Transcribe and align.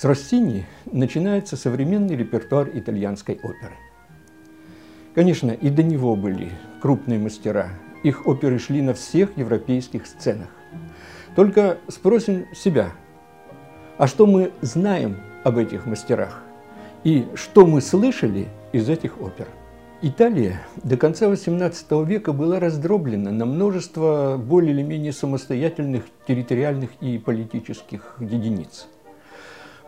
С 0.00 0.04
Россини 0.06 0.64
начинается 0.90 1.58
современный 1.58 2.16
репертуар 2.16 2.70
итальянской 2.72 3.34
оперы. 3.34 3.74
Конечно, 5.14 5.50
и 5.50 5.68
до 5.68 5.82
него 5.82 6.16
были 6.16 6.52
крупные 6.80 7.18
мастера. 7.18 7.68
Их 8.02 8.26
оперы 8.26 8.58
шли 8.58 8.80
на 8.80 8.94
всех 8.94 9.36
европейских 9.36 10.06
сценах. 10.06 10.48
Только 11.36 11.76
спросим 11.88 12.46
себя, 12.54 12.94
а 13.98 14.06
что 14.06 14.24
мы 14.24 14.52
знаем 14.62 15.18
об 15.44 15.58
этих 15.58 15.84
мастерах? 15.84 16.44
И 17.04 17.26
что 17.34 17.66
мы 17.66 17.82
слышали 17.82 18.48
из 18.72 18.88
этих 18.88 19.20
опер? 19.20 19.48
Италия 20.00 20.62
до 20.82 20.96
конца 20.96 21.26
XVIII 21.26 22.06
века 22.06 22.32
была 22.32 22.58
раздроблена 22.58 23.32
на 23.32 23.44
множество 23.44 24.38
более 24.42 24.72
или 24.72 24.82
менее 24.82 25.12
самостоятельных 25.12 26.04
территориальных 26.26 26.88
и 27.02 27.18
политических 27.18 28.16
единиц. 28.18 28.88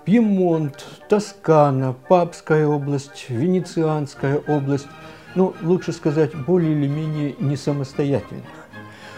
Пьемонт, 0.05 0.85
Тоскана, 1.09 1.95
Папская 2.09 2.67
область, 2.67 3.27
Венецианская 3.29 4.39
область, 4.47 4.89
ну, 5.35 5.55
лучше 5.63 5.93
сказать, 5.93 6.35
более 6.35 6.73
или 6.73 6.87
менее 6.87 7.35
не 7.39 7.57
самостоятельных. 7.57 8.45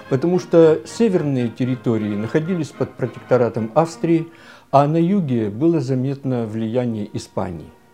Потому 0.09 0.39
что 0.39 0.81
северные 0.87 1.49
территории 1.49 2.15
находились 2.15 2.69
под 2.69 2.95
протекторатом 2.95 3.73
Австрии, 3.75 4.29
а 4.71 4.87
на 4.87 4.99
юге 4.99 5.51
было 5.51 5.81
заметно 5.81 6.47
влияние 6.47 7.09
Испании– 7.17 7.71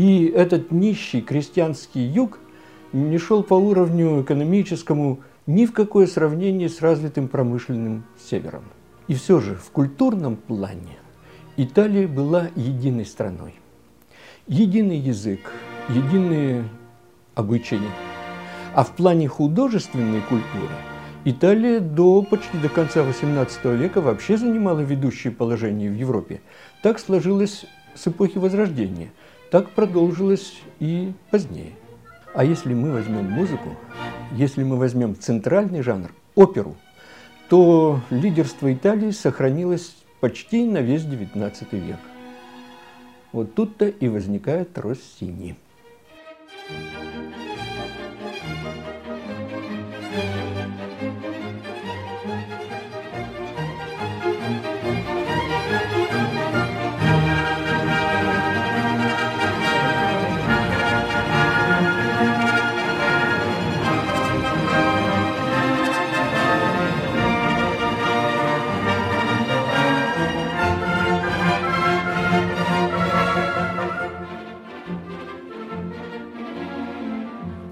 и 0.00 0.26
этот 0.28 0.70
нищий 0.70 1.20
крестьянский 1.20 2.02
юг 2.02 2.38
не 2.92 3.18
шел 3.18 3.42
по 3.42 3.52
уровню 3.52 4.22
экономическому 4.22 5.20
ни 5.46 5.66
в 5.66 5.72
какое 5.72 6.06
сравнение 6.06 6.70
с 6.70 6.80
развитым 6.80 7.28
промышленным 7.28 8.04
севером. 8.18 8.64
И 9.08 9.14
все 9.14 9.40
же 9.40 9.56
в 9.56 9.70
культурном 9.70 10.36
плане 10.36 10.98
Италия 11.62 12.08
была 12.08 12.48
единой 12.56 13.04
страной. 13.04 13.54
Единый 14.46 14.96
язык, 14.96 15.52
единые 15.90 16.64
обычаи. 17.34 17.82
А 18.74 18.82
в 18.82 18.96
плане 18.96 19.28
художественной 19.28 20.22
культуры 20.22 20.72
Италия 21.26 21.80
до 21.80 22.22
почти 22.22 22.56
до 22.56 22.70
конца 22.70 23.00
XVIII 23.00 23.76
века 23.76 24.00
вообще 24.00 24.38
занимала 24.38 24.80
ведущее 24.80 25.34
положение 25.34 25.90
в 25.90 25.94
Европе. 25.94 26.40
Так 26.82 26.98
сложилось 26.98 27.66
с 27.94 28.08
эпохи 28.08 28.38
Возрождения– 28.38 29.12
так 29.50 29.68
продолжилось 29.72 30.62
и 30.78 31.12
позднее. 31.30 31.72
А 32.34 32.42
если 32.42 32.72
мы 32.72 32.92
возьмем 32.92 33.30
музыку, 33.30 33.76
если 34.32 34.62
мы 34.62 34.76
возьмем 34.76 35.14
центральный 35.14 35.82
жанр, 35.82 36.10
оперу, 36.36 36.76
то 37.50 38.00
лидерство 38.08 38.72
Италии 38.72 39.10
сохранилось 39.10 39.96
почти 40.20 40.64
на 40.64 40.78
весь 40.78 41.02
XIX 41.02 41.52
век. 41.72 41.98
Вот 43.32 43.54
тут-то 43.54 43.88
и 43.88 44.08
возникает 44.08 44.76
Россини. 44.78 45.56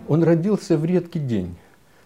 Он 0.09 0.23
родился 0.23 0.79
в 0.79 0.87
редкий 0.87 1.19
день, 1.19 1.55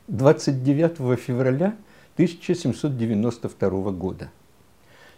29 0.08 1.20
февраля 1.20 1.76
1792 2.14 3.92
года. 3.92 4.28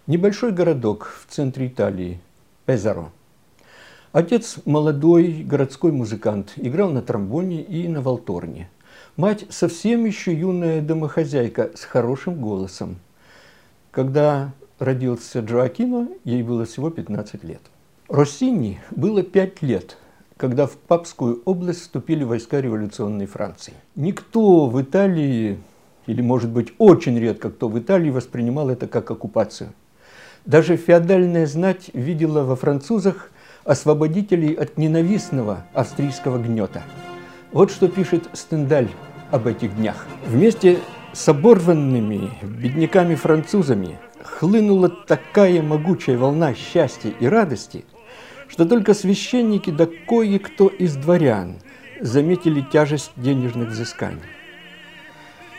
Небольшой 0.07 0.53
городок 0.53 1.11
в 1.27 1.33
центре 1.33 1.69
Италии, 1.69 2.21
Пезаро. 2.67 3.11
Отец 4.13 4.59
молодой 4.67 5.43
городской 5.45 5.93
музыкант, 5.93 6.53
играл 6.57 6.91
на 6.91 7.01
тромбоне 7.01 7.63
и 7.63 7.89
на 7.89 8.03
валторне. 8.03 8.69
Мать 9.17 9.47
совсем 9.49 10.05
еще 10.05 10.39
юная 10.39 10.83
домохозяйка 10.83 11.71
с 11.75 11.85
хорошим 11.85 12.39
голосом. 12.39 12.97
Когда 13.93 14.53
родился 14.79 15.41
Джоакино, 15.41 16.09
ей 16.25 16.43
было 16.43 16.67
всего 16.67 16.91
15 16.91 17.45
лет. 17.45 17.63
Россини 18.09 18.79
было 18.91 19.23
5 19.23 19.63
лет– 19.63 19.97
когда 20.37 20.67
в 20.67 20.73
Папскую 20.73 21.43
область 21.45 21.83
вступили 21.83 22.25
войска 22.25 22.61
революционной 22.61 23.27
Франции. 23.27 23.75
Никто 23.95 24.67
в 24.67 24.81
Италии, 24.83 25.59
или, 26.07 26.23
может 26.23 26.51
быть, 26.51 26.73
очень 26.79 27.19
редко 27.19 27.51
кто 27.51 27.69
в 27.69 27.79
Италии 27.79 28.11
воспринимал 28.11 28.71
это 28.71 28.89
как 28.89 29.11
оккупацию. 29.11 29.73
Даже 30.45 30.77
феодальная 30.77 31.47
знать 31.47 31.91
видела 31.95 32.43
во 32.43 32.57
французах 32.57 33.31
освободителей 33.65 34.53
от 34.53 34.77
ненавистного 34.77 35.65
австрийского 35.73 36.39
гнета. 36.39 36.83
Вот 37.53 37.71
что 37.71 37.89
пишет 37.89 38.29
Стендаль 38.35 38.89
об 39.31 39.47
этих 39.47 39.75
днях. 39.77 40.07
Вместе 40.27 40.81
с 41.13 41.29
оборванными 41.29 42.31
бедняками-французами 42.43 43.99
хлынула 44.23 44.91
такая 44.91 45.63
могучая 45.63 46.19
волна 46.19 46.55
счастья 46.55 47.11
и 47.21 47.27
радости– 47.27 47.85
что 48.55 48.67
только 48.67 48.95
священники 48.95 49.71
да 49.71 49.89
кое-кто 50.07 50.69
из 50.69 50.95
дворян 50.95 51.57
заметили 52.01 52.61
тяжесть 52.61 53.11
денежных 53.17 53.71
взысканий. 53.71 54.23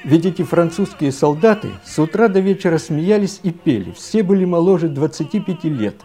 Ведь 0.06 0.26
эти 0.26 0.44
французские 0.44 1.12
солдаты 1.12 1.72
с 1.84 2.00
утра 2.00 2.30
до 2.30 2.40
вечера 2.40 2.78
смеялись 2.78 3.42
и 3.44 3.52
пели, 3.52 3.92
все 3.92 4.24
были 4.24 4.46
моложе 4.46 4.88
25 4.88 5.66
лет, 5.66 5.96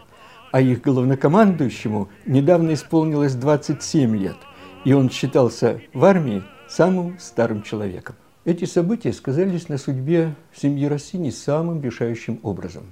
а 0.50 0.60
их 0.60 0.82
главнокомандующему 0.82 2.08
недавно 2.26 2.74
исполнилось 2.74 3.34
27 3.34 4.16
лет, 4.16 4.38
и 4.84 4.92
он 4.92 5.10
считался 5.10 5.80
в 5.94 6.04
армии 6.04 6.42
самым 6.68 7.20
старым 7.20 7.62
человеком. 7.62 8.16
Эти 8.44 8.64
события 8.64 9.12
сказались 9.12 9.68
на 9.68 9.78
судьбе 9.78 10.34
семьи 10.52 10.86
Россини 10.86 11.30
самым 11.30 11.80
решающим 11.82 12.40
образом. 12.42 12.86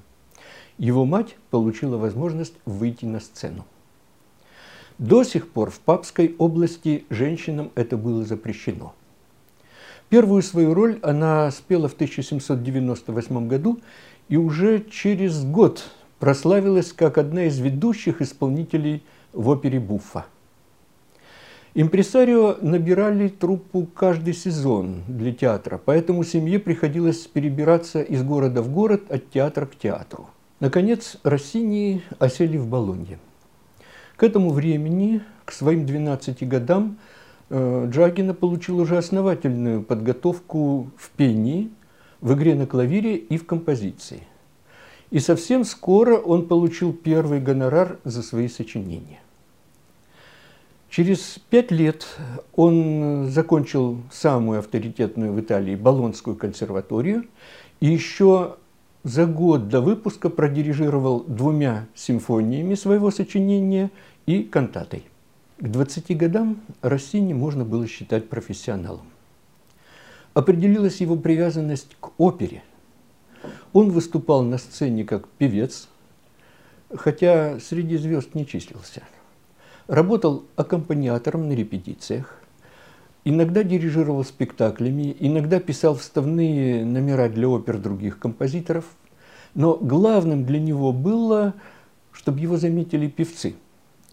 Его 0.77 1.05
мать 1.05 1.35
получила 1.51 1.97
возможность 1.97 2.55
выйти 2.65 3.05
на 3.05 3.19
сцену. 3.19 3.67
До 4.99 5.23
сих 5.23 5.49
пор 5.49 5.71
в 5.71 5.79
Папской 5.79 6.35
области 6.39 7.05
женщинам 7.09 7.71
это 7.77 7.97
было 7.97 8.25
запрещено. 8.25 8.95
Первую 10.09 10.43
свою 10.43 10.75
роль 10.75 10.99
она 11.03 11.51
спела 11.53 11.89
в 11.89 11.95
1798 11.95 13.47
году 13.47 13.79
и 14.29 14.37
уже 14.37 14.85
через 14.91 15.45
год 15.45 15.85
прославилась 16.19 16.93
как 16.93 17.17
одна 17.17 17.45
из 17.45 17.59
ведущих 17.61 18.21
исполнителей 18.21 19.05
в 19.33 19.49
опере 19.51 19.79
«Буффа». 19.79 20.27
Импресарио 21.75 22.57
набирали 22.61 23.29
труппу 23.29 23.87
каждый 23.95 24.35
сезон 24.35 25.05
для 25.07 25.33
театра, 25.33 25.81
поэтому 25.85 26.25
семье 26.25 26.59
приходилось 26.59 27.19
перебираться 27.19 28.03
из 28.03 28.25
города 28.25 28.63
в 28.63 28.73
город, 28.73 29.03
от 29.11 29.31
театра 29.31 29.67
к 29.67 29.77
театру. 29.77 30.29
Наконец, 30.59 31.19
Россини 31.23 32.03
осели 32.19 32.57
в 32.57 32.67
Болонье. 32.67 33.21
К 34.19 34.25
этому 34.25 34.51
времени, 34.51 35.23
к 35.45 35.53
своим 35.53 35.87
12 35.87 36.43
годам, 36.49 36.99
э, 37.51 37.87
Джагина 37.89 38.35
получил 38.35 38.81
уже 38.81 38.99
основательную 38.99 39.81
подготовку 39.81 40.91
в 40.97 41.11
пении, 41.11 41.71
в 42.21 42.35
игре 42.35 42.57
на 42.57 42.67
клавире 42.67 43.15
и 43.15 43.39
в 43.39 43.47
композиции. 43.47 44.25
И 45.13 45.21
совсем 45.21 45.65
скоро 45.65 46.17
он 46.17 46.49
получил 46.49 46.93
первый 46.93 47.41
гонорар 47.41 48.01
за 48.03 48.25
свои 48.25 48.49
сочинения. 48.49 49.21
Через 50.91 51.39
пять 51.49 51.71
лет 51.71 52.05
он 52.57 53.29
закончил 53.31 53.99
самую 54.11 54.59
авторитетную 54.59 55.33
в 55.33 55.41
Италии 55.41 55.77
Болонскую 55.77 56.35
консерваторию 56.35 57.25
и 57.79 57.87
еще 57.87 58.57
за 59.05 59.27
год 59.27 59.69
до 59.69 59.81
выпуска 59.81 60.29
продирижировал 60.29 61.25
двумя 61.25 61.87
симфониями 61.95 62.75
своего 62.75 63.11
сочинения 63.11 63.91
и 64.27 64.43
кантатой. 64.43 65.05
К 65.59 65.69
20 65.69 66.17
годам 66.17 66.61
Россини 66.83 67.33
можно 67.33 67.65
было 67.65 67.87
считать 67.87 68.29
профессионалом. 68.29 69.07
Определилась 70.35 71.01
его 71.01 71.17
привязанность 71.17 71.97
к 72.01 72.11
опере. 72.19 72.63
Он 73.73 73.91
выступал 73.91 74.43
на 74.43 74.59
сцене 74.59 75.05
как 75.05 75.29
певец, 75.29 75.89
хотя 76.95 77.59
среди 77.61 77.97
звезд 77.97 78.35
не 78.35 78.47
числился. 78.47 79.03
Работал 79.87 80.45
аккомпаниатором 80.57 81.49
на 81.49 81.53
репетициях, 81.53 82.41
иногда 83.25 83.63
дирижировал 83.63 84.25
спектаклями, 84.25 85.17
иногда 85.19 85.61
писал 85.61 85.95
вставные 85.97 86.85
номера 86.85 87.29
для 87.29 87.49
опер 87.49 87.79
других 87.79 88.19
композиторов. 88.19 88.85
Но 89.55 89.77
главным 89.77 90.45
для 90.45 90.61
него 90.61 90.93
было 90.93 91.55
чтобы 92.19 92.41
его 92.41 92.57
заметили 92.57 93.07
певцы, 93.07 93.55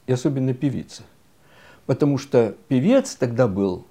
и 0.05 0.13
особенно 0.13 0.53
певицы. 0.53 1.01
Потому 1.87 2.19
что 2.19 2.55
певец 2.67 3.15
тогда 3.15 3.47
был 3.47 3.87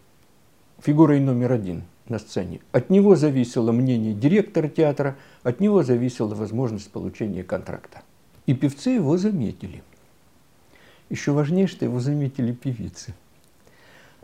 фигурой 0.81 1.19
номер 1.19 1.51
один 1.51 1.83
на 2.09 2.21
сцене. 2.21 2.61
От 2.71 2.91
него 2.91 3.17
зависело 3.17 3.73
мнение 3.73 4.15
директора 4.15 4.69
театра, 4.69 5.17
от 5.43 5.59
него 5.59 5.83
зависела 5.83 6.33
возможность 6.33 6.93
получения 6.93 7.43
контракта. 7.43 8.03
И 8.47 8.55
певцы 8.55 8.91
его 8.91 9.17
заметили. 9.17 9.83
Еще 11.11 11.33
важнее, 11.33 11.67
что 11.67 11.85
его 11.85 11.99
заметили 11.99 12.53
певицы. 12.53 13.15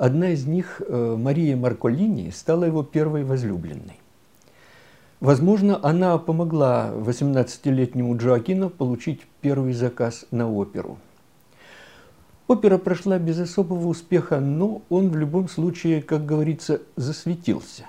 Одна 0.01 0.31
из 0.31 0.47
них, 0.47 0.81
э, 0.81 1.17
Мария 1.19 1.59
Марколини, 1.59 2.31
стала 2.31 2.65
его 2.65 2.83
первой 2.83 3.23
возлюбленной. 3.23 4.01
Возможно, 5.21 5.79
она 5.83 6.17
помогла 6.17 6.91
18-летнему 6.95 8.17
Джоакину 8.17 8.71
получить 8.71 9.21
первый 9.43 9.75
заказ 9.75 10.25
на 10.31 10.51
оперу. 10.51 10.97
Опера 12.49 12.79
прошла 12.79 13.19
без 13.19 13.41
особого 13.41 13.89
успеха, 13.89 14.41
но 14.41 14.81
он 14.89 15.11
в 15.11 15.19
любом 15.19 15.51
случае, 15.51 16.01
как 16.01 16.25
говорится, 16.25 16.81
засветился. 16.97 17.85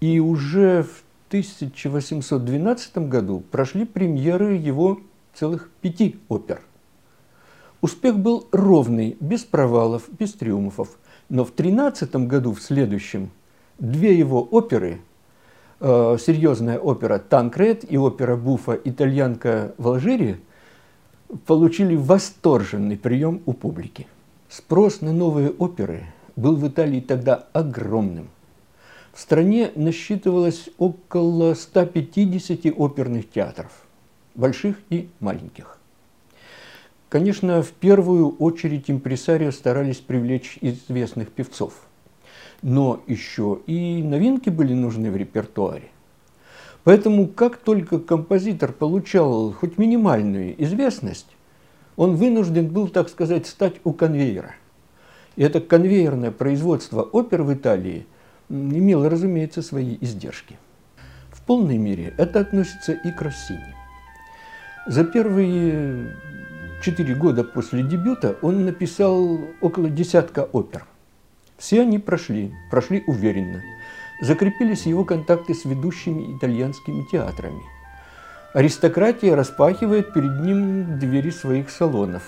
И 0.00 0.20
уже 0.20 0.82
в 0.82 1.04
1812 1.28 2.98
году 3.08 3.42
прошли 3.50 3.86
премьеры 3.86 4.56
его 4.56 5.00
целых 5.32 5.70
пяти 5.80 6.16
опер. 6.28 6.60
Успех 7.84 8.18
был 8.18 8.48
ровный, 8.50 9.14
без 9.20 9.44
провалов, 9.44 10.04
без 10.18 10.32
триумфов. 10.32 10.88
Но 11.28 11.44
в 11.44 11.50
13 11.50 12.16
году, 12.16 12.54
в 12.54 12.62
следующем, 12.62 13.30
две 13.78 14.18
его 14.18 14.42
оперы– 14.42 15.02
э, 15.80 16.16
серьезная 16.18 16.78
опера 16.78 17.18
«Танкред» 17.18 17.84
и 17.86 17.98
опера 17.98 18.36
Буфа 18.36 18.72
«Итальянка 18.72 19.74
в 19.76 19.88
Алжире» 19.88 20.40
получили 21.44 21.94
восторженный 21.94 22.96
прием 22.96 23.42
у 23.44 23.52
публики. 23.52 24.06
Спрос 24.48 25.02
на 25.02 25.12
новые 25.12 25.50
оперы 25.50 26.06
был 26.36 26.56
в 26.56 26.66
Италии 26.66 27.00
тогда 27.00 27.48
огромным. 27.52 28.30
В 29.12 29.20
стране 29.20 29.72
насчитывалось 29.74 30.70
около 30.78 31.52
150 31.52 32.64
оперных 32.78 33.30
театров, 33.30 33.72
больших 34.34 34.78
и 34.88 35.10
маленьких. 35.20 35.78
Конечно, 37.14 37.62
в 37.62 37.70
первую 37.70 38.30
очередь 38.38 38.90
импресарио 38.90 39.52
старались 39.52 39.98
привлечь 39.98 40.58
известных 40.60 41.30
певцов– 41.30 41.74
но 42.64 43.02
еще 43.06 43.60
и 43.66 44.02
новинки 44.02 44.48
были 44.48 44.72
нужны 44.72 45.12
в 45.12 45.16
репертуаре. 45.16 45.90
Поэтому 46.82 47.28
как 47.28 47.58
только 47.58 48.00
композитор 48.00 48.72
получал 48.72 49.52
хоть 49.52 49.78
минимальную 49.78 50.60
известность, 50.64 51.28
он 51.96 52.16
вынужден 52.16 52.66
был, 52.66 52.88
так 52.88 53.08
сказать, 53.08 53.46
стать 53.46 53.74
у 53.84 53.92
конвейера. 53.92 54.56
И 55.36 55.42
это 55.44 55.60
конвейерное 55.60 56.32
производство 56.32 57.02
опер 57.02 57.42
в 57.42 57.54
Италии 57.54 58.06
имело, 58.48 59.08
разумеется, 59.08 59.62
свои 59.62 59.98
издержки. 60.00 60.58
В 61.30 61.42
полной 61.42 61.76
мере 61.76 62.14
это 62.16 62.40
относится 62.40 62.92
и 62.92 63.12
к 63.12 63.22
Россини. 63.22 63.74
За 64.86 65.04
первые 65.04 66.16
четыре 66.84 67.14
года 67.14 67.44
после 67.44 67.82
дебюта 67.82 68.36
он 68.42 68.64
написал 68.64 69.40
около 69.60 69.88
десятка 69.88 70.40
опер– 70.52 70.86
все 71.56 71.82
они 71.82 71.98
прошли, 71.98 72.52
прошли 72.70 73.02
уверенно. 73.06 73.62
Закрепились 74.20 74.86
его 74.86 75.04
контакты 75.04 75.54
с 75.54 75.64
ведущими 75.64 76.36
итальянскими 76.36 77.04
театрами. 77.10 77.62
Аристократия 78.52 79.34
распахивает 79.34 80.12
перед 80.12 80.40
ним 80.40 80.98
двери 80.98 81.30
своих 81.30 81.70
салонов, 81.70 82.22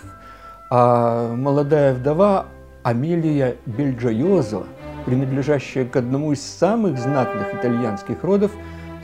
а 0.70 1.34
молодая 1.34 1.94
вдова 1.94 2.46
Амелия 2.82 3.56
Бельджайозо, 3.66 4.66
принадлежащая 5.04 5.84
к 5.84 5.96
одному 5.96 6.32
из 6.32 6.42
самых 6.42 6.98
знатных 6.98 7.54
итальянских 7.54 8.24
родов, 8.24 8.52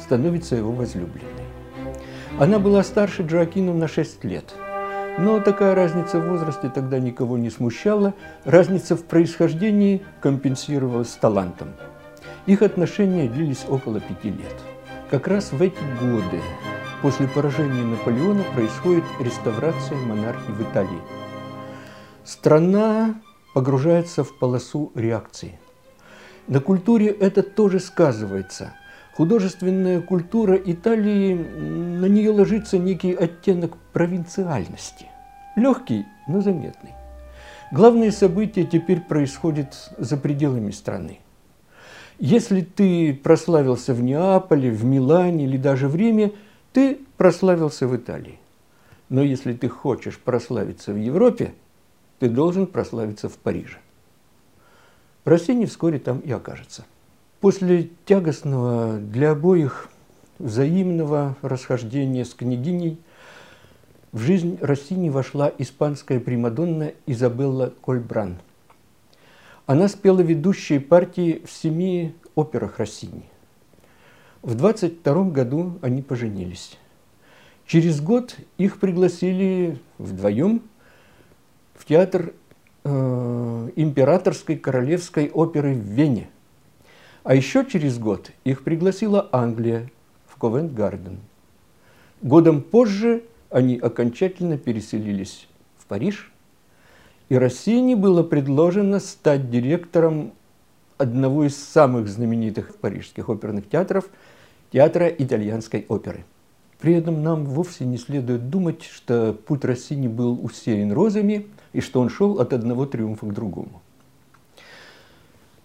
становится 0.00 0.56
его 0.56 0.72
возлюбленной. 0.72 1.28
Она 2.40 2.58
была 2.58 2.82
старше 2.82 3.22
Джоакина 3.22 3.72
на 3.72 3.86
6 3.86 4.24
лет– 4.24 4.54
но 5.18 5.40
такая 5.40 5.74
разница 5.74 6.18
в 6.18 6.28
возрасте 6.28 6.68
тогда 6.68 6.98
никого 6.98 7.38
не 7.38 7.50
смущала, 7.50 8.14
разница 8.44 8.96
в 8.96 9.04
происхождении 9.04 10.02
компенсировалась 10.20 11.10
талантом. 11.10 11.68
Их 12.46 12.62
отношения 12.62 13.28
длились 13.28 13.64
около 13.68 14.00
пяти 14.00 14.30
лет. 14.30 14.56
Как 15.10 15.28
раз 15.28 15.52
в 15.52 15.60
эти 15.60 15.78
годы, 16.00 16.40
после 17.02 17.28
поражения 17.28 17.84
Наполеона, 17.84 18.42
происходит 18.54 19.04
реставрация 19.20 19.98
монархии 19.98 20.52
в 20.52 20.62
Италии. 20.62 21.02
Страна 22.24 23.14
погружается 23.54 24.24
в 24.24 24.38
полосу 24.38 24.90
реакции. 24.94 25.58
На 26.48 26.60
культуре 26.60 27.06
это 27.06 27.42
тоже 27.42 27.78
сказывается. 27.78 28.72
Художественная 29.14 30.00
культура 30.00 30.56
Италии, 30.56 31.34
на 31.34 32.06
нее 32.06 32.30
ложится 32.30 32.78
некий 32.78 33.12
оттенок 33.12 33.76
провинциальности. 33.92 35.06
Легкий, 35.54 36.06
но 36.26 36.40
заметный. 36.40 36.92
Главные 37.72 38.10
события 38.10 38.64
теперь 38.64 39.00
происходят 39.00 39.92
за 39.98 40.16
пределами 40.16 40.70
страны. 40.70 41.20
Если 42.18 42.62
ты 42.62 43.12
прославился 43.12 43.92
в 43.92 44.02
Неаполе, 44.02 44.70
в 44.70 44.84
Милане 44.84 45.44
или 45.44 45.58
даже 45.58 45.88
в 45.88 45.96
Риме, 45.96 46.32
ты 46.72 46.98
прославился 47.18 47.86
в 47.86 47.94
Италии. 47.94 48.38
Но 49.10 49.22
если 49.22 49.52
ты 49.52 49.68
хочешь 49.68 50.18
прославиться 50.18 50.92
в 50.92 50.96
Европе, 50.96 51.52
ты 52.18 52.30
должен 52.30 52.66
прославиться 52.66 53.28
в 53.28 53.36
Париже. 53.36 53.78
Россини 55.26 55.66
вскоре 55.66 55.98
там 55.98 56.20
и 56.20 56.30
окажется. 56.30 56.84
После 57.42 57.90
тягостного 58.04 58.98
для 58.98 59.32
обоих 59.32 59.88
взаимного 60.38 61.36
расхождения 61.42 62.24
с 62.24 62.34
княгиней 62.34 63.00
в 64.12 64.20
жизнь 64.20 64.58
Россини 64.60 65.08
вошла 65.08 65.50
испанская 65.58 66.20
примадонна 66.20 66.92
Изабелла 67.04 67.74
Кольбран. 67.82 68.36
Она 69.66 69.88
спела 69.88 70.20
ведущие 70.20 70.78
партии 70.78 71.42
в 71.44 71.50
семи 71.50 72.14
операх 72.36 72.78
Россини. 72.78 73.24
В 74.42 74.54
22 74.54 75.24
году 75.30 75.80
они 75.82 76.00
поженились. 76.00 76.78
Через 77.66 78.00
год 78.00 78.36
их 78.56 78.78
пригласили 78.78 79.80
вдвоем 79.98 80.62
в 81.74 81.86
театр 81.86 82.34
э, 82.84 83.70
Императорской 83.74 84.56
королевской 84.56 85.28
оперы 85.28 85.74
в 85.74 85.78
Вене– 85.78 86.30
а 87.24 87.34
еще 87.34 87.64
через 87.64 87.98
год 87.98 88.30
их 88.44 88.64
пригласила 88.64 89.28
Англия 89.32 89.90
в 90.26 90.38
Ковент-Гарден. 90.38 91.18
Годом 92.22 92.62
позже 92.62 93.22
они 93.50 93.76
окончательно 93.76 94.58
переселились 94.58 95.48
в 95.78 95.86
Париж, 95.86 96.32
и 97.28 97.36
Россини 97.36 97.94
было 97.94 98.22
предложено 98.22 99.00
стать 99.00 99.50
директором 99.50 100.32
одного 100.98 101.44
из 101.44 101.56
самых 101.56 102.08
знаменитых 102.08 102.76
парижских 102.76 103.28
оперных 103.28 103.68
театров– 103.68 104.08
театра 104.72 105.08
итальянской 105.08 105.84
оперы. 105.88 106.24
При 106.80 106.94
этом 106.94 107.22
нам 107.22 107.44
вовсе 107.44 107.84
не 107.84 107.98
следует 107.98 108.50
думать, 108.50 108.82
что 108.82 109.34
путь 109.34 109.64
Россини 109.64 110.08
был 110.08 110.42
усеян 110.42 110.92
розами 110.92 111.46
и 111.72 111.80
что 111.80 112.00
он 112.00 112.08
шел 112.08 112.40
от 112.40 112.52
одного 112.52 112.86
триумфа 112.86 113.26
к 113.26 113.34
другому. 113.34 113.82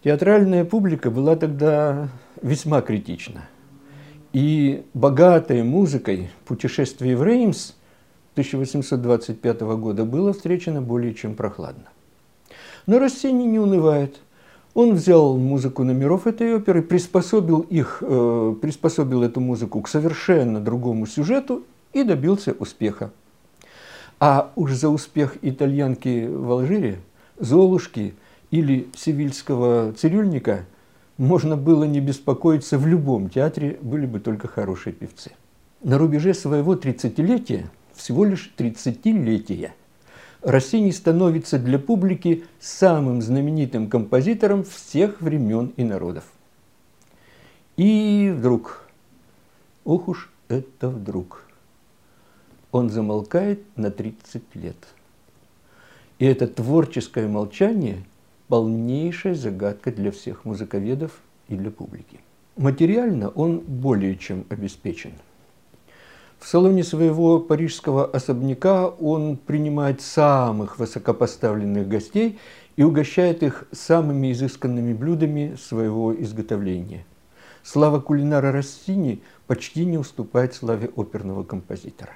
Театральная 0.07 0.63
публика 0.63 1.11
была 1.11 1.35
тогда 1.35 2.07
весьма 2.41 2.79
критична. 2.79 3.49
И 4.31 4.85
богатая 4.93 5.65
музыкой 5.65 6.29
путешествие 6.45 7.17
в 7.17 7.23
Реймс 7.23 7.73
1825 8.31 9.59
года 9.59 10.05
было 10.05 10.31
встречено 10.31 10.81
более 10.81 11.13
чем 11.13 11.35
прохладно. 11.35 11.89
Но 12.85 12.99
Россини 12.99 13.43
не 13.43 13.59
унывает. 13.59 14.15
Он 14.73 14.93
взял 14.93 15.35
музыку 15.35 15.83
номеров 15.83 16.25
этой 16.25 16.55
оперы, 16.55 16.83
приспособил, 16.83 17.59
их, 17.59 17.97
э, 17.99 18.55
приспособил 18.61 19.23
эту 19.23 19.41
музыку 19.41 19.81
к 19.81 19.89
совершенно 19.89 20.61
другому 20.61 21.05
сюжету 21.05 21.63
и 21.91 22.05
добился 22.05 22.53
успеха. 22.53 23.11
А 24.21 24.53
уж 24.55 24.71
за 24.71 24.87
успех 24.87 25.35
итальянки 25.41 26.27
в 26.29 26.49
Алжире, 26.49 27.01
Золушки– 27.39 28.13
или 28.51 28.89
сивильского 28.95 29.93
цирюльника 29.93 30.65
можно 31.17 31.57
было 31.57 31.83
не 31.83 31.99
беспокоиться 31.99 32.77
в 32.77 32.87
любом 32.87 33.29
театре, 33.29 33.77
были 33.81 34.05
бы 34.05 34.19
только 34.19 34.47
хорошие 34.47 34.93
певцы. 34.93 35.31
На 35.81 35.97
рубеже 35.97 36.33
своего 36.33 36.75
30-летия, 36.75 37.69
всего 37.93 38.25
лишь 38.25 38.53
30-летия, 38.57 39.71
Россини 40.41 40.91
становится 40.91 41.57
для 41.57 41.79
публики 41.79 42.45
самым 42.59 43.21
знаменитым 43.21 43.89
композитором 43.89 44.63
всех 44.63 45.21
времен 45.21 45.73
и 45.75 45.83
народов. 45.83 46.25
И 47.75 48.31
вдруг, 48.35 48.87
ох 49.83 50.07
уж 50.07 50.31
это 50.47 50.89
вдруг, 50.89 51.43
он 52.71 52.89
замолкает 52.89 53.63
на 53.75 53.91
30 53.91 54.43
лет. 54.53 54.77
И 56.19 56.25
это 56.25 56.47
творческое 56.47 57.27
молчание– 57.27 58.03
полнейшая 58.47 59.35
загадка 59.35 59.91
для 59.91 60.11
всех 60.11 60.45
музыковедов 60.45 61.11
и 61.47 61.55
для 61.55 61.71
публики. 61.71 62.19
Материально 62.55 63.29
он 63.29 63.59
более 63.59 64.15
чем 64.17 64.45
обеспечен. 64.49 65.13
В 66.39 66.47
салоне 66.47 66.83
своего 66.83 67.39
парижского 67.39 68.05
особняка 68.05 68.87
он 68.87 69.37
принимает 69.37 70.01
самых 70.01 70.79
высокопоставленных 70.79 71.87
гостей 71.87 72.39
и 72.75 72.83
угощает 72.83 73.43
их 73.43 73.67
самыми 73.71 74.31
изысканными 74.31 74.93
блюдами 74.93 75.55
своего 75.59 76.13
изготовления. 76.13 77.05
Слава 77.63 77.99
кулинара 77.99 78.51
Россини 78.51 79.21
почти 79.47 79.83
не 79.85 79.97
уступает 79.97 80.53
славе 80.53 80.89
оперного 80.95 81.43
композитора. 81.43 82.13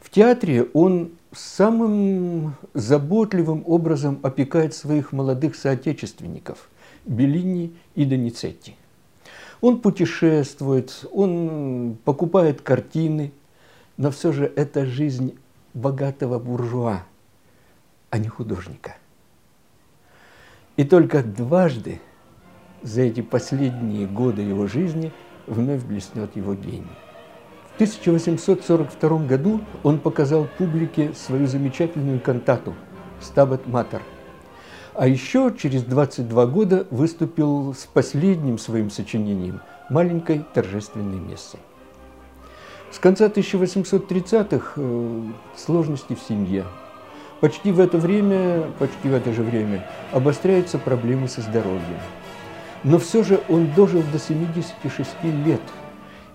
В 0.00 0.10
театре 0.10 0.64
он 0.72 1.12
самым 1.32 2.54
заботливым 2.74 3.62
образом 3.66 4.20
опекает 4.22 4.74
своих 4.74 5.12
молодых 5.12 5.56
соотечественников 5.56 6.68
Беллини 7.04 7.74
и 7.94 8.04
Доницетти. 8.04 8.76
Он 9.60 9.80
путешествует, 9.80 11.06
он 11.12 11.96
покупает 12.04 12.60
картины, 12.60 13.32
но 13.96 14.10
все 14.10 14.32
же 14.32 14.52
это 14.54 14.84
жизнь 14.84 15.36
богатого 15.74 16.38
буржуа, 16.38 17.04
а 18.10 18.18
не 18.18 18.28
художника. 18.28 18.96
И 20.76 20.84
только 20.84 21.22
дважды 21.22 22.00
за 22.82 23.02
эти 23.02 23.22
последние 23.22 24.06
годы 24.06 24.42
его 24.42 24.66
жизни 24.66 25.12
вновь 25.46 25.82
блеснет 25.84 26.36
его 26.36 26.54
гений. 26.54 26.86
В 27.76 27.78
1842 27.78 29.18
году 29.26 29.60
он 29.82 29.98
показал 29.98 30.48
публике 30.56 31.12
свою 31.12 31.46
замечательную 31.46 32.18
кантату 32.20 32.72
«Стабат 33.20 33.66
Матер». 33.66 34.00
А 34.94 35.06
еще 35.06 35.54
через 35.58 35.82
22 35.82 36.46
года 36.46 36.86
выступил 36.90 37.74
с 37.74 37.84
последним 37.84 38.56
своим 38.56 38.88
сочинением 38.88 39.60
«Маленькой 39.90 40.42
торжественной 40.54 41.18
мессой». 41.18 41.60
С 42.90 42.98
конца 42.98 43.26
1830-х 43.26 44.72
э, 44.76 45.22
сложности 45.54 46.14
в 46.14 46.20
семье. 46.26 46.64
Почти 47.42 47.72
в 47.72 47.80
это 47.80 47.98
время, 47.98 48.70
почти 48.78 49.10
в 49.10 49.12
это 49.12 49.34
же 49.34 49.42
время 49.42 49.86
обостряются 50.12 50.78
проблемы 50.78 51.28
со 51.28 51.42
здоровьем. 51.42 52.00
Но 52.84 52.98
все 52.98 53.22
же 53.22 53.42
он 53.50 53.70
дожил 53.76 54.02
до 54.14 54.18
76 54.18 55.10
лет 55.44 55.60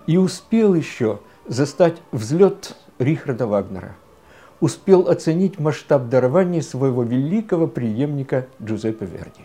и 0.06 0.16
успел 0.18 0.74
еще– 0.74 1.18
застать 1.46 1.96
взлет 2.12 2.76
Рихарда 2.98 3.46
Вагнера. 3.46 3.96
Успел 4.60 5.08
оценить 5.08 5.58
масштаб 5.58 6.08
дарования 6.08 6.60
своего 6.60 7.02
великого 7.02 7.66
преемника 7.66 8.46
Джузеппе 8.62 9.06
Верди. 9.06 9.44